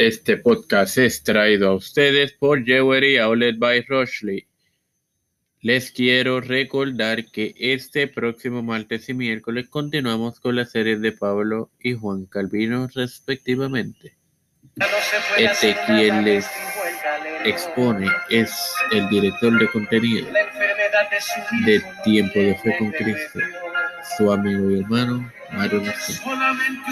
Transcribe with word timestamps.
Este 0.00 0.38
podcast 0.38 0.96
es 0.96 1.22
traído 1.22 1.68
a 1.68 1.74
ustedes 1.74 2.32
por 2.32 2.64
Jewelry 2.64 3.18
Outlet 3.18 3.58
by 3.58 3.82
Rochley. 3.82 4.46
Les 5.60 5.92
quiero 5.92 6.40
recordar 6.40 7.26
que 7.26 7.52
este 7.58 8.08
próximo 8.08 8.62
martes 8.62 9.10
y 9.10 9.12
miércoles 9.12 9.68
continuamos 9.68 10.40
con 10.40 10.56
la 10.56 10.64
serie 10.64 10.96
de 10.96 11.12
Pablo 11.12 11.70
y 11.78 11.92
Juan 11.92 12.24
Calvino 12.24 12.88
respectivamente. 12.94 14.16
Este 15.36 15.76
quien 15.84 16.24
les 16.24 16.46
expone 17.44 18.10
es 18.30 18.72
el 18.92 19.06
director 19.10 19.58
de 19.58 19.68
contenido 19.68 20.28
de 21.66 21.82
Tiempo 22.04 22.38
de 22.38 22.54
Fe 22.54 22.74
con 22.78 22.90
Cristo, 22.92 23.38
su 24.16 24.32
amigo 24.32 24.70
y 24.70 24.80
hermano 24.80 25.30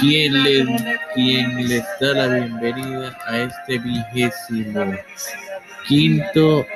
quien 0.00 0.42
le, 0.42 0.98
quien 1.14 1.68
les 1.68 1.84
da 2.00 2.12
la 2.14 2.26
bienvenida 2.28 3.18
a 3.26 3.38
este 3.38 3.78
vigésimo 3.78 4.94
quinto 5.86 6.66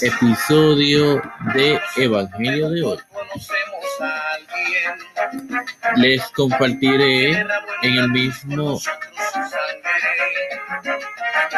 episodio 0.00 1.22
de 1.54 1.80
Evangelio 1.96 2.70
de 2.70 2.82
hoy. 2.82 2.98
Les 5.96 6.22
compartiré 6.28 7.30
en 7.82 7.94
el 7.94 8.08
mismo 8.10 8.80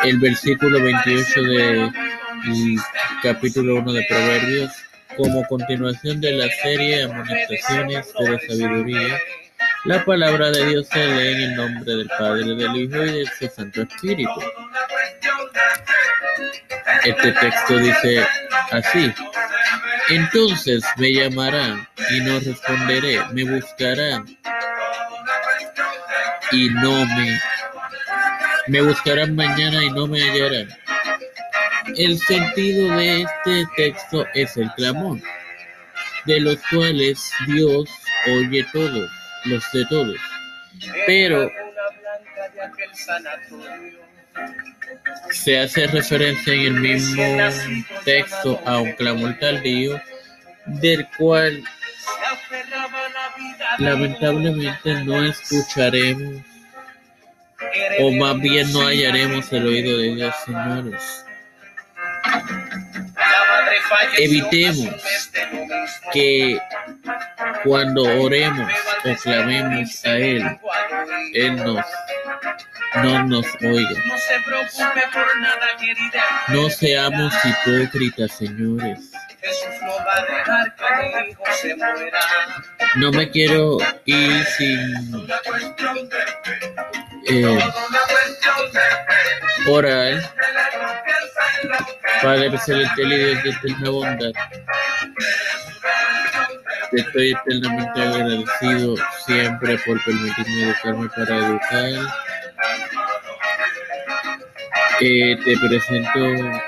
el 0.03 0.19
versículo 0.19 0.83
28 0.83 1.43
de 1.43 1.93
capítulo 3.23 3.77
1 3.77 3.93
de 3.93 4.07
Proverbios 4.09 4.90
como 5.21 5.47
continuación 5.47 6.19
de 6.21 6.33
la 6.33 6.49
serie 6.63 7.03
Amonestaciones 7.03 8.13
de 8.19 8.31
la 8.31 8.39
Sabiduría. 8.39 9.19
La 9.85 10.05
palabra 10.05 10.51
de 10.51 10.67
Dios 10.67 10.87
se 10.89 11.07
lee 11.07 11.35
en 11.35 11.41
el 11.43 11.57
nombre 11.57 11.95
del 11.95 12.09
Padre, 12.19 12.55
del 12.55 12.77
Hijo 12.77 13.05
y 13.05 13.13
del 13.13 13.29
Santo 13.55 13.83
Espíritu. 13.83 14.41
Este 17.05 17.33
texto 17.33 17.77
dice 17.77 18.27
así. 18.71 19.13
Entonces 20.09 20.83
me 20.97 21.13
llamarán 21.13 21.87
y 22.11 22.21
no 22.21 22.41
responderé, 22.41 23.21
me 23.33 23.45
buscarán 23.45 24.25
y 26.51 26.69
no 26.71 27.07
me 27.07 27.41
me 28.69 28.83
buscarán 28.83 29.35
mañana 29.35 29.85
y 29.85 29.91
no 29.91 30.07
me 30.07 30.21
hallarán. 30.21 30.69
El 31.97 32.19
sentido 32.19 32.97
de 32.97 33.23
este 33.23 33.67
texto 33.77 34.27
es 34.35 34.57
el 34.57 34.71
clamor, 34.73 35.19
de 36.27 36.41
los 36.41 36.59
cuales 36.71 37.31
Dios 37.47 37.89
oye 38.27 38.65
todos, 38.73 39.11
los 39.45 39.73
de 39.73 39.85
todos. 39.87 40.17
Pero 41.07 41.51
se 45.31 45.59
hace 45.59 45.87
referencia 45.87 46.53
en 46.53 46.61
el 46.61 46.75
mismo 46.75 47.25
texto 48.05 48.61
a 48.65 48.79
un 48.79 48.93
clamor 48.93 49.39
tardío, 49.39 50.01
del 50.67 51.07
cual 51.17 51.63
lamentablemente 53.79 55.05
no 55.05 55.25
escucharemos 55.25 56.43
o 58.01 58.11
más 58.13 58.41
bien 58.41 58.73
no 58.73 58.87
hallaremos 58.87 59.53
el 59.53 59.67
oído 59.67 59.99
de 59.99 60.15
Dios, 60.15 60.35
señores. 60.45 61.25
Evitemos 64.17 64.89
que 66.13 66.59
cuando 67.65 68.03
oremos 68.21 68.73
o 69.05 69.15
clamemos 69.17 70.05
a 70.05 70.17
Él, 70.17 70.59
Él 71.35 71.57
nos, 71.57 71.85
no 72.97 73.25
nos 73.25 73.47
oiga. 73.63 74.03
No 76.49 76.71
seamos 76.71 77.35
hipócritas, 77.45 78.33
señores. 78.33 79.11
No 82.97 83.11
me 83.13 83.31
quiero 83.31 83.79
ir 84.05 84.45
sin 84.45 85.27
eh, 87.29 87.59
orar 89.67 90.21
Padre 92.23 92.47
y 92.47 93.05
Dios 93.07 93.43
de 93.45 93.51
eterna 93.51 93.91
bondad, 93.91 94.33
te 96.91 97.01
estoy 97.01 97.31
eternamente 97.31 98.03
agradecido 98.03 98.95
siempre 99.25 99.79
por 99.79 100.05
permitirme 100.05 100.63
educarme 100.65 101.09
para 101.17 101.37
educar. 101.37 102.15
Eh, 105.01 105.39
te 105.45 105.57
presento, 105.57 106.61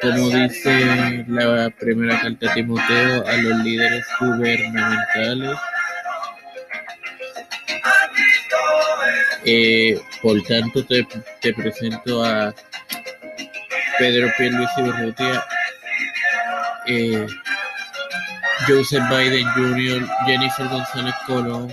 como 0.00 0.30
dice 0.30 1.24
la 1.28 1.68
primera 1.78 2.18
carta 2.18 2.50
a 2.50 2.54
Timoteo, 2.54 3.26
a 3.26 3.36
los 3.36 3.64
líderes 3.64 4.06
gubernamentales. 4.18 5.58
Eh, 9.44 10.00
por 10.22 10.42
tanto, 10.44 10.84
te, 10.86 11.06
te 11.40 11.52
presento 11.52 12.24
a 12.24 12.54
Pedro 13.98 14.30
Pierluisi 14.36 14.82
Urrutia, 14.82 15.44
eh, 16.86 17.26
Joseph 18.66 19.02
Biden 19.10 19.46
Jr., 19.54 20.08
Jennifer 20.26 20.68
González 20.68 21.14
Colón, 21.26 21.72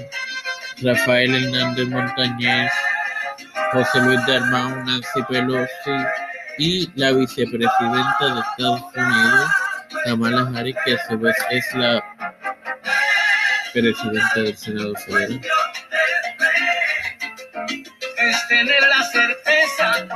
Rafael 0.81 1.36
Hernández 1.36 1.88
Montañez, 1.88 2.72
José 3.72 4.00
Luis 4.02 4.19
Dalmau, 4.25 4.69
Nancy 4.86 5.22
Pelosi 5.30 5.96
y 6.58 6.90
la 6.96 7.12
vicepresidenta 7.12 8.34
de 8.34 8.40
Estados 8.42 8.81
Unidos, 8.96 9.52
Kamala 10.06 10.52
Harris, 10.56 10.75
que 10.86 10.94
a 10.96 11.07
su 11.07 11.19
vez 11.19 11.36
es 11.52 11.74
la 11.75 12.03
presidenta 13.74 14.42
del 14.42 14.57
Senado 14.57 14.96
Federal. 14.96 15.42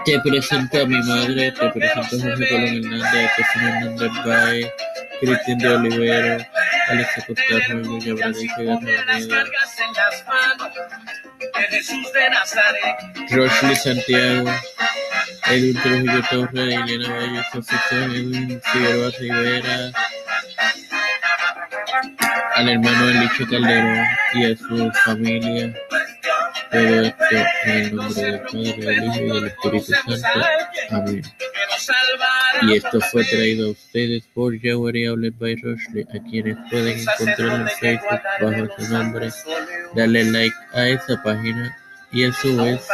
Te 0.10 0.20
presento 0.22 0.82
a 0.82 0.86
mi 0.88 1.00
madre, 1.04 1.52
te 1.52 1.70
presento 1.70 2.00
a 2.00 2.04
José 2.04 2.50
Colón 2.50 2.84
Hernández, 2.84 3.32
José 3.38 3.60
Hernández 3.62 4.12
Bay, 4.26 4.72
Cristian 5.20 5.58
de 5.60 5.70
Olivero, 5.70 6.46
Alexa 6.88 7.26
Costarro, 7.28 7.76
Luis 7.76 8.06
Bradice 8.16 8.64
Garnameda, 8.64 9.46
Rosely 13.30 13.76
Santiago, 13.76 14.50
Edwin 15.46 15.80
Trujillo 15.80 16.24
Torres, 16.32 16.76
Elena 16.88 17.14
Valle, 17.14 17.44
José 17.54 17.76
Edwin 17.92 18.62
Figueroa 18.64 19.12
Rivera, 19.20 19.92
al 22.56 22.70
hermano 22.70 23.10
Elicho 23.10 23.46
Calderón 23.48 24.08
y 24.34 24.52
a 24.52 24.58
su 24.58 24.92
familia. 25.06 25.72
Todo 26.72 27.02
esto 27.02 27.26
en 27.66 27.72
el 27.72 27.96
nombre 27.96 28.24
del 28.24 28.42
Padre, 28.42 28.74
del 28.74 29.04
Hijo 29.04 29.20
y 29.20 29.28
del 29.28 29.48
Espíritu 29.48 29.94
Santo. 29.94 30.46
Amén. 30.92 31.24
Y 32.64 32.76
esto 32.76 33.02
fue 33.02 33.24
traído 33.26 33.68
a 33.68 33.72
ustedes 33.72 34.24
por 34.34 34.54
Outlet 34.54 35.38
by 35.38 35.56
Rochley, 35.56 36.06
a 36.14 36.30
quienes 36.30 36.58
pueden 36.70 37.00
encontrar 37.00 37.62
en 37.62 37.68
Facebook 37.80 38.22
bajo 38.42 38.68
su 38.78 38.94
nombre. 38.94 39.30
Darle 39.96 40.24
like 40.26 40.56
a 40.74 40.88
esa 40.90 41.22
página 41.24 41.78
y 42.12 42.26
a 42.26 42.34
su 42.34 42.56
vez 42.58 42.88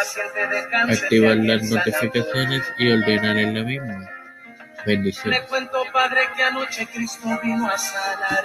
activar 0.90 1.38
las 1.38 1.64
notificaciones 1.64 2.64
y 2.78 2.92
ordenar 2.92 3.38
en 3.38 3.54
la 3.56 3.64
misma. 3.64 4.10
Bendiciones. 4.86 5.42